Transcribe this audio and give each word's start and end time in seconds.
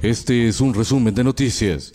Este 0.00 0.46
es 0.46 0.60
un 0.60 0.74
resumen 0.74 1.12
de 1.12 1.24
noticias. 1.24 1.90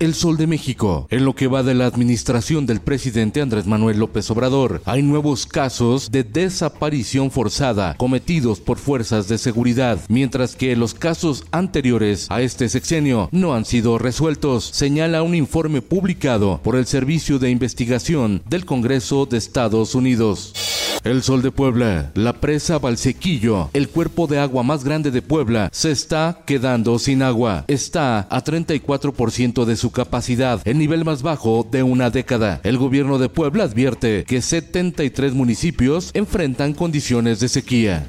El 0.00 0.14
Sol 0.14 0.36
de 0.36 0.48
México. 0.48 1.06
En 1.08 1.24
lo 1.24 1.36
que 1.36 1.46
va 1.46 1.62
de 1.62 1.74
la 1.74 1.86
administración 1.86 2.66
del 2.66 2.80
presidente 2.80 3.40
Andrés 3.40 3.64
Manuel 3.64 4.00
López 4.00 4.28
Obrador, 4.32 4.82
hay 4.86 5.02
nuevos 5.02 5.46
casos 5.46 6.10
de 6.10 6.24
desaparición 6.24 7.30
forzada 7.30 7.94
cometidos 7.96 8.58
por 8.58 8.78
fuerzas 8.78 9.28
de 9.28 9.38
seguridad, 9.38 10.00
mientras 10.08 10.56
que 10.56 10.74
los 10.74 10.94
casos 10.94 11.44
anteriores 11.52 12.26
a 12.28 12.42
este 12.42 12.68
sexenio 12.68 13.28
no 13.30 13.54
han 13.54 13.64
sido 13.64 13.98
resueltos, 13.98 14.64
señala 14.64 15.22
un 15.22 15.36
informe 15.36 15.80
publicado 15.80 16.60
por 16.60 16.74
el 16.74 16.86
Servicio 16.86 17.38
de 17.38 17.50
Investigación 17.50 18.42
del 18.48 18.64
Congreso 18.64 19.26
de 19.26 19.38
Estados 19.38 19.94
Unidos. 19.94 20.83
El 21.04 21.22
Sol 21.22 21.42
de 21.42 21.50
Puebla, 21.50 22.10
la 22.14 22.32
presa 22.32 22.78
Valsequillo, 22.78 23.68
el 23.74 23.90
cuerpo 23.90 24.26
de 24.26 24.38
agua 24.38 24.62
más 24.62 24.84
grande 24.84 25.10
de 25.10 25.20
Puebla, 25.20 25.68
se 25.70 25.90
está 25.90 26.38
quedando 26.46 26.98
sin 26.98 27.22
agua. 27.22 27.66
Está 27.68 28.20
a 28.30 28.42
34% 28.42 29.66
de 29.66 29.76
su 29.76 29.90
capacidad, 29.90 30.62
el 30.64 30.78
nivel 30.78 31.04
más 31.04 31.20
bajo 31.20 31.68
de 31.70 31.82
una 31.82 32.08
década. 32.08 32.62
El 32.64 32.78
gobierno 32.78 33.18
de 33.18 33.28
Puebla 33.28 33.64
advierte 33.64 34.24
que 34.24 34.40
73 34.40 35.34
municipios 35.34 36.10
enfrentan 36.14 36.72
condiciones 36.72 37.38
de 37.38 37.50
sequía. 37.50 38.08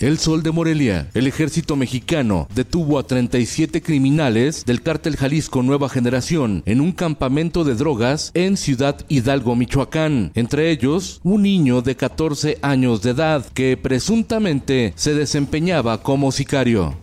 El 0.00 0.18
Sol 0.18 0.42
de 0.42 0.50
Morelia. 0.50 1.10
El 1.12 1.26
ejército 1.26 1.76
mexicano 1.76 2.48
detuvo 2.54 2.98
a 2.98 3.02
37 3.02 3.82
criminales 3.82 4.64
del 4.64 4.80
cártel 4.80 5.16
Jalisco 5.16 5.62
Nueva 5.62 5.90
Generación 5.90 6.62
en 6.64 6.80
un 6.80 6.92
campamento 6.92 7.64
de 7.64 7.74
drogas 7.74 8.30
en 8.32 8.56
Ciudad 8.56 9.04
Hidalgo, 9.08 9.56
Michoacán. 9.56 10.32
Entre 10.34 10.70
ellos, 10.70 11.20
un 11.22 11.42
niño 11.42 11.82
de 11.82 11.96
14 11.96 12.56
años 12.62 13.02
de 13.02 13.10
edad 13.10 13.44
que 13.52 13.76
presuntamente 13.76 14.94
se 14.96 15.14
desempeñaba 15.14 16.02
como 16.02 16.32
sicario. 16.32 16.96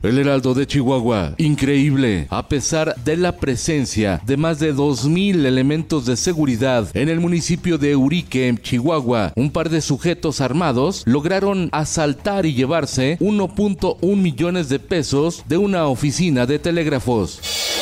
El 0.00 0.16
Heraldo 0.16 0.54
de 0.54 0.64
Chihuahua, 0.64 1.34
increíble, 1.38 2.28
a 2.30 2.48
pesar 2.48 2.94
de 3.04 3.16
la 3.16 3.32
presencia 3.32 4.22
de 4.24 4.36
más 4.36 4.60
de 4.60 4.72
2.000 4.72 5.44
elementos 5.44 6.06
de 6.06 6.16
seguridad 6.16 6.86
en 6.94 7.08
el 7.08 7.18
municipio 7.18 7.78
de 7.78 7.96
Urique, 7.96 8.46
en 8.46 8.58
Chihuahua, 8.58 9.32
un 9.34 9.50
par 9.50 9.70
de 9.70 9.80
sujetos 9.80 10.40
armados 10.40 11.02
lograron 11.04 11.68
asaltar 11.72 12.46
y 12.46 12.54
llevarse 12.54 13.18
1.1 13.18 14.16
millones 14.16 14.68
de 14.68 14.78
pesos 14.78 15.42
de 15.48 15.56
una 15.56 15.88
oficina 15.88 16.46
de 16.46 16.60
telégrafos. 16.60 17.40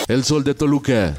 El 0.09 0.25
Sol 0.25 0.43
de 0.43 0.55
Toluca, 0.55 1.15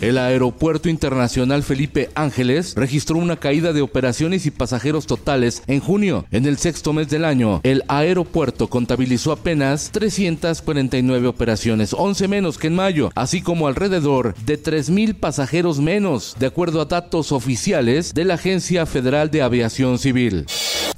el 0.00 0.18
Aeropuerto 0.18 0.88
Internacional 0.88 1.62
Felipe 1.62 2.10
Ángeles 2.14 2.74
registró 2.76 3.18
una 3.18 3.36
caída 3.36 3.72
de 3.72 3.82
operaciones 3.82 4.46
y 4.46 4.50
pasajeros 4.50 5.06
totales 5.06 5.62
en 5.66 5.80
junio. 5.80 6.26
En 6.30 6.46
el 6.46 6.58
sexto 6.58 6.92
mes 6.92 7.08
del 7.08 7.24
año, 7.24 7.60
el 7.62 7.82
aeropuerto 7.88 8.68
contabilizó 8.68 9.32
apenas 9.32 9.90
349 9.92 11.26
operaciones, 11.26 11.94
11 11.94 12.28
menos 12.28 12.58
que 12.58 12.66
en 12.66 12.74
mayo, 12.74 13.10
así 13.14 13.40
como 13.42 13.68
alrededor 13.68 14.34
de 14.44 14.62
3.000 14.62 15.14
pasajeros 15.14 15.80
menos, 15.80 16.36
de 16.38 16.46
acuerdo 16.46 16.80
a 16.80 16.86
datos 16.86 17.32
oficiales 17.32 18.12
de 18.14 18.24
la 18.24 18.34
Agencia 18.34 18.86
Federal 18.86 19.30
de 19.30 19.42
Aviación 19.42 19.98
Civil. 19.98 20.46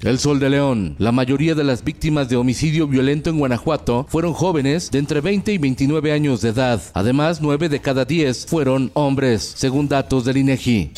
El 0.03 0.19
Sol 0.20 0.38
de 0.38 0.48
León. 0.48 0.94
La 0.98 1.10
mayoría 1.10 1.56
de 1.56 1.64
las 1.64 1.82
víctimas 1.82 2.28
de 2.28 2.36
homicidio 2.36 2.86
violento 2.86 3.31
en 3.31 3.38
Guanajuato 3.38 4.06
fueron 4.09 4.32
jóvenes 4.32 4.91
de 4.92 5.00
entre 5.00 5.20
20 5.20 5.53
y 5.53 5.59
29 5.59 6.12
años 6.12 6.41
de 6.41 6.50
edad. 6.50 6.81
Además, 6.94 7.41
9 7.41 7.69
de 7.69 7.81
cada 7.81 8.04
10 8.04 8.47
fueron 8.47 8.92
hombres, 8.94 9.54
según 9.56 9.88
datos 9.88 10.25
del 10.25 10.36
INEGI. 10.36 10.92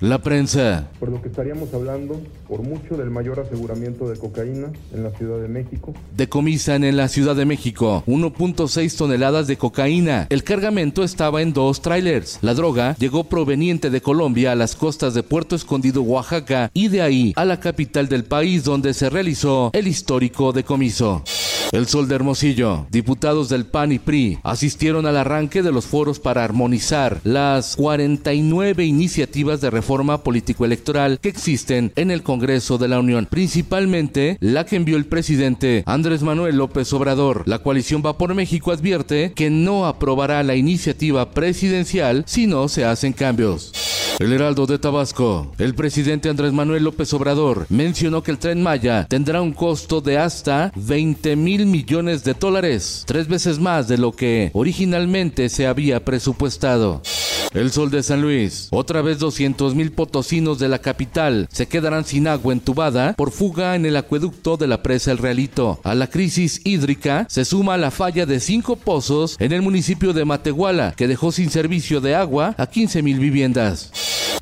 La 0.00 0.18
prensa. 0.18 0.88
Por 1.00 1.10
lo 1.10 1.22
que 1.22 1.28
estaríamos 1.28 1.72
hablando, 1.72 2.20
por 2.48 2.62
mucho, 2.62 2.96
del 2.96 3.10
mayor 3.10 3.40
aseguramiento 3.40 4.08
de 4.08 4.18
cocaína 4.18 4.68
en 4.92 5.02
la 5.02 5.10
Ciudad 5.12 5.40
de 5.40 5.48
México. 5.48 5.94
Decomisan 6.14 6.84
en 6.84 6.98
la 6.98 7.08
Ciudad 7.08 7.34
de 7.34 7.46
México 7.46 8.04
1.6 8.06 8.96
toneladas 8.96 9.46
de 9.46 9.56
cocaína. 9.56 10.26
El 10.28 10.44
cargamento 10.44 11.02
estaba 11.02 11.40
en 11.40 11.54
dos 11.54 11.80
trailers. 11.80 12.38
La 12.42 12.52
droga 12.52 12.94
llegó 12.98 13.24
proveniente 13.24 13.88
de 13.88 14.02
Colombia 14.02 14.52
a 14.52 14.56
las 14.56 14.76
costas 14.76 15.14
de 15.14 15.22
Puerto 15.22 15.56
Escondido, 15.56 16.02
Oaxaca, 16.02 16.70
y 16.74 16.88
de 16.88 17.00
ahí 17.00 17.32
a 17.34 17.46
la 17.46 17.58
capital 17.60 18.08
del 18.08 18.24
país 18.24 18.64
donde 18.64 18.92
se 18.92 19.08
realizó 19.08 19.70
el 19.72 19.86
histórico 19.86 20.52
decomiso. 20.52 21.22
El 21.72 21.86
Sol 21.86 22.08
de 22.08 22.14
Hermosillo. 22.14 22.86
Diputados 22.90 23.48
del 23.48 23.66
PAN 23.66 23.92
y 23.92 23.98
PRI 23.98 24.38
asistieron 24.42 25.06
al 25.06 25.16
arranque 25.16 25.62
de 25.62 25.72
los 25.72 25.86
foros 25.86 26.20
para 26.20 26.44
armonizar 26.44 27.20
las 27.24 27.76
49 27.76 28.84
iniciativas 28.84 29.60
de 29.60 29.70
reforma 29.70 30.22
político-electoral 30.22 31.18
que 31.20 31.28
existen 31.28 31.92
en 31.96 32.10
el 32.10 32.22
Congreso 32.22 32.78
de 32.78 32.88
la 32.88 33.00
Unión, 33.00 33.26
principalmente 33.28 34.38
la 34.40 34.64
que 34.64 34.76
envió 34.76 34.96
el 34.96 35.06
presidente 35.06 35.82
Andrés 35.86 36.22
Manuel 36.22 36.56
López 36.56 36.92
Obrador. 36.92 37.42
La 37.46 37.58
coalición 37.58 38.02
Va 38.04 38.16
por 38.16 38.34
México 38.34 38.72
advierte 38.72 39.32
que 39.34 39.50
no 39.50 39.86
aprobará 39.86 40.42
la 40.42 40.54
iniciativa 40.54 41.30
presidencial 41.30 42.24
si 42.26 42.46
no 42.46 42.68
se 42.68 42.84
hacen 42.84 43.12
cambios. 43.12 43.72
El 44.18 44.32
Heraldo 44.32 44.66
de 44.66 44.78
Tabasco. 44.78 45.52
El 45.58 45.74
presidente 45.74 46.30
Andrés 46.30 46.52
Manuel 46.52 46.84
López 46.84 47.12
Obrador 47.12 47.66
mencionó 47.68 48.22
que 48.22 48.30
el 48.30 48.38
tren 48.38 48.62
Maya 48.62 49.06
tendrá 49.06 49.42
un 49.42 49.52
costo 49.52 50.00
de 50.00 50.16
hasta 50.16 50.72
20 50.74 51.36
mil 51.36 51.55
millones 51.64 52.24
de 52.24 52.34
dólares, 52.34 53.04
tres 53.06 53.28
veces 53.28 53.58
más 53.58 53.88
de 53.88 53.96
lo 53.96 54.12
que 54.12 54.50
originalmente 54.52 55.48
se 55.48 55.66
había 55.66 56.04
presupuestado. 56.04 57.00
El 57.54 57.72
Sol 57.72 57.90
de 57.90 58.02
San 58.02 58.20
Luis. 58.20 58.68
Otra 58.70 59.00
vez 59.00 59.18
200 59.18 59.74
mil 59.74 59.92
potosinos 59.92 60.58
de 60.58 60.68
la 60.68 60.80
capital 60.80 61.48
se 61.50 61.66
quedarán 61.66 62.04
sin 62.04 62.28
agua 62.28 62.52
entubada 62.52 63.14
por 63.14 63.30
fuga 63.30 63.76
en 63.76 63.86
el 63.86 63.96
acueducto 63.96 64.56
de 64.58 64.66
la 64.66 64.82
presa 64.82 65.12
El 65.12 65.18
Realito. 65.18 65.80
A 65.82 65.94
la 65.94 66.08
crisis 66.08 66.60
hídrica 66.64 67.26
se 67.30 67.46
suma 67.46 67.78
la 67.78 67.90
falla 67.90 68.26
de 68.26 68.40
cinco 68.40 68.76
pozos 68.76 69.36
en 69.38 69.52
el 69.52 69.62
municipio 69.62 70.12
de 70.12 70.24
Matehuala, 70.24 70.92
que 70.96 71.08
dejó 71.08 71.32
sin 71.32 71.50
servicio 71.50 72.00
de 72.00 72.14
agua 72.14 72.54
a 72.58 72.66
15 72.66 73.02
mil 73.02 73.18
viviendas. 73.18 73.90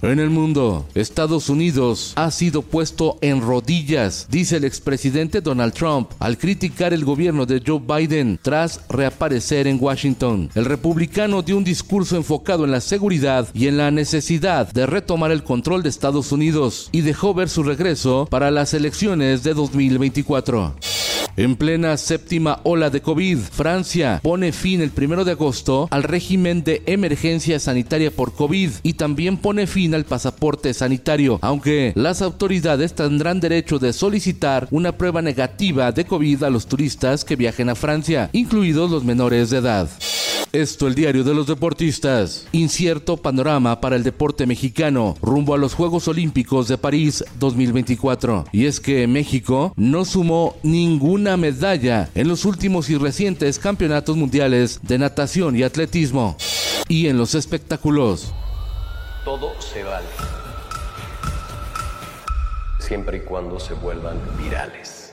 En 0.05 0.21
el 0.21 0.29
mundo, 0.29 0.87
Estados 0.95 1.49
Unidos 1.49 2.13
ha 2.17 2.31
sido 2.31 2.61
puesto 2.61 3.17
en 3.23 3.41
rodillas, 3.41 4.27
dice 4.31 4.59
el 4.59 4.65
expresidente 4.65 5.41
Donald 5.41 5.73
Trump, 5.73 6.11
al 6.19 6.37
criticar 6.37 6.93
el 6.93 7.07
gobierno 7.07 7.47
de 7.47 7.63
Joe 7.67 7.81
Biden 7.81 8.39
tras 8.43 8.83
reaparecer 8.91 9.67
en 9.67 9.79
Washington. 9.81 10.51
El 10.55 10.67
republicano 10.67 11.41
dio 11.41 11.57
un 11.57 11.65
discurso 11.65 12.17
enfocado 12.17 12.67
en 12.67 12.71
la 12.71 12.83
seguridad 12.83 13.49
y 13.55 13.67
en 13.67 13.79
la 13.79 13.91
necesidad 13.91 14.71
de 14.71 14.85
retomar 14.85 15.31
el 15.31 15.43
control 15.43 15.83
de 15.83 15.89
Estados 15.89 16.33
Unidos 16.33 16.91
y 16.93 17.01
dejó 17.01 17.33
ver 17.33 17.49
su 17.49 17.63
regreso 17.63 18.29
para 18.31 18.51
las 18.51 18.75
elecciones 18.75 19.43
de 19.43 19.55
2024. 19.55 20.75
En 21.37 21.57
plena 21.57 21.97
séptima 21.97 22.61
ola 22.63 22.91
de 22.91 23.03
COVID, 23.03 23.39
Francia 23.39 24.21
pone 24.23 24.53
fin 24.53 24.81
el 24.81 24.91
primero 24.91 25.25
de 25.25 25.33
agosto 25.33 25.89
al 25.91 26.05
régimen 26.05 26.63
de 26.63 26.85
emergencia 26.87 27.59
sanitaria 27.59 28.13
por 28.13 28.35
COVID 28.35 28.71
y 28.85 28.93
también 28.93 29.37
pone 29.37 29.67
fin 29.67 29.97
al 29.97 30.05
pasaporte 30.05 30.73
sanitario, 30.73 31.41
aunque 31.43 31.93
las 31.97 32.23
autoridades 32.23 32.95
tendrán 32.95 33.41
derecho 33.41 33.81
de 33.81 33.93
solicitar 33.93 34.69
una 34.71 34.93
prueba 34.93 35.23
negativa 35.23 35.91
de 35.91 36.05
COVID 36.05 36.45
a 36.45 36.51
los 36.51 36.67
turistas 36.67 37.25
que 37.25 37.35
viajen 37.35 37.69
a 37.69 37.75
Francia, 37.75 38.31
incluidos 38.33 38.93
los 38.93 39.03
menores 39.03 39.51
de 39.51 39.59
edad. 39.59 39.89
Esto 40.55 40.87
el 40.87 40.95
diario 40.95 41.25
de 41.25 41.35
los 41.35 41.49
deportistas. 41.49 42.47
Incierto 42.53 43.17
panorama 43.17 43.81
para 43.81 43.97
el 43.97 44.05
deporte 44.05 44.47
mexicano 44.47 45.17
rumbo 45.21 45.53
a 45.53 45.59
los 45.59 45.75
Juegos 45.75 46.07
Olímpicos 46.07 46.69
de 46.69 46.79
París 46.79 47.25
2024. 47.41 48.45
Y 48.53 48.67
es 48.67 48.79
que 48.79 49.09
México 49.09 49.73
no 49.75 50.05
sumó 50.05 50.55
ninguna 50.63 51.37
medalla 51.37 52.09
en 52.15 52.29
los 52.29 52.45
últimos 52.45 52.89
y 52.89 52.97
recientes 52.97 53.59
campeonatos 53.59 54.17
mundiales 54.17 54.79
de 54.85 54.97
natación 54.97 55.57
y 55.57 55.65
atletismo. 55.65 56.37
Y 56.87 57.09
en 57.09 57.19
los 57.19 57.35
espectáculos. 57.35 58.33
Todo 59.25 59.61
se 59.61 59.83
vale. 59.83 60.07
Siempre 62.79 63.17
y 63.17 63.21
cuando 63.23 63.59
se 63.59 63.75
vuelvan 63.75 64.21
virales. 64.41 65.04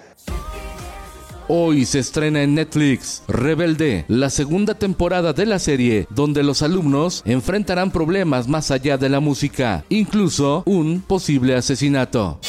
Hoy 1.53 1.83
se 1.83 1.99
estrena 1.99 2.43
en 2.43 2.55
Netflix 2.55 3.23
Rebelde, 3.27 4.05
la 4.07 4.29
segunda 4.29 4.75
temporada 4.75 5.33
de 5.33 5.45
la 5.45 5.59
serie, 5.59 6.07
donde 6.09 6.43
los 6.43 6.61
alumnos 6.61 7.23
enfrentarán 7.25 7.91
problemas 7.91 8.47
más 8.47 8.71
allá 8.71 8.97
de 8.97 9.09
la 9.09 9.19
música, 9.19 9.83
incluso 9.89 10.63
un 10.65 11.01
posible 11.01 11.53
asesinato. 11.55 12.39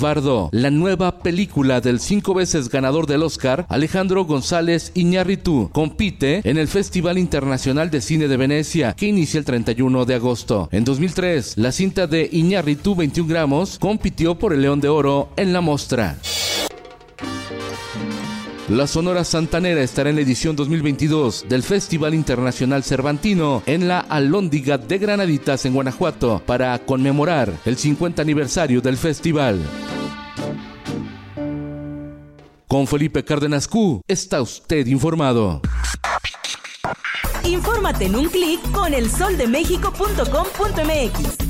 Vardo, 0.00 0.48
la 0.50 0.72
nueva 0.72 1.20
película 1.20 1.80
del 1.80 2.00
cinco 2.00 2.34
veces 2.34 2.68
ganador 2.70 3.06
del 3.06 3.22
Oscar, 3.22 3.66
Alejandro 3.68 4.24
González 4.24 4.90
Iñárritu, 4.94 5.70
compite 5.72 6.40
en 6.42 6.58
el 6.58 6.66
Festival 6.66 7.18
Internacional 7.18 7.88
de 7.88 8.00
Cine 8.00 8.26
de 8.26 8.36
Venecia, 8.36 8.94
que 8.94 9.06
inicia 9.06 9.38
el 9.38 9.44
31 9.44 10.06
de 10.06 10.14
agosto. 10.16 10.68
En 10.72 10.84
2003, 10.84 11.56
la 11.56 11.70
cinta 11.70 12.08
de 12.08 12.28
Iñárritu 12.32 12.96
21 12.96 13.28
gramos 13.28 13.78
compitió 13.78 14.36
por 14.36 14.52
el 14.52 14.62
León 14.62 14.80
de 14.80 14.88
Oro 14.88 15.28
en 15.36 15.52
la 15.52 15.60
mostra. 15.60 16.18
La 18.70 18.86
Sonora 18.86 19.24
Santanera 19.24 19.82
estará 19.82 20.08
en 20.10 20.16
la 20.16 20.22
edición 20.22 20.54
2022 20.54 21.46
del 21.48 21.64
Festival 21.64 22.14
Internacional 22.14 22.84
Cervantino 22.84 23.64
en 23.66 23.88
la 23.88 23.98
Alhóndiga 23.98 24.78
de 24.78 24.98
Granaditas 24.98 25.66
en 25.66 25.74
Guanajuato 25.74 26.40
para 26.46 26.78
conmemorar 26.78 27.52
el 27.64 27.76
50 27.76 28.22
aniversario 28.22 28.80
del 28.80 28.96
festival. 28.96 29.58
Con 32.68 32.86
Felipe 32.86 33.24
Cárdenas 33.24 33.66
Q 33.66 34.02
está 34.06 34.40
usted 34.40 34.86
informado. 34.86 35.62
Infórmate 37.42 38.04
en 38.04 38.14
un 38.14 38.28
clic 38.28 38.60
con 38.70 38.94
elsoldemexico.com.mx. 38.94 41.49